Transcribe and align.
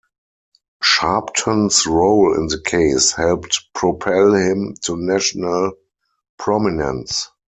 Sharpton's 0.83 1.85
role 1.85 2.33
in 2.35 2.47
the 2.47 2.59
case 2.59 3.11
helped 3.11 3.65
propel 3.75 4.33
him 4.33 4.75
to 4.85 4.97
national 4.97 5.73
prominence. 6.39 7.29